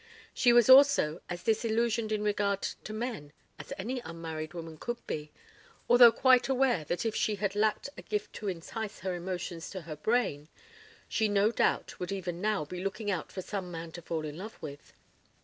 [0.33, 5.31] She was also as disillusioned in regard to men as any unmarried woman could be;
[5.87, 9.81] although quite aware that if she had lacked a gift to entice her emotions to
[9.81, 10.47] her brain,
[11.07, 14.39] she no doubt would even now be looking about for some man to fall in
[14.39, 14.91] love with.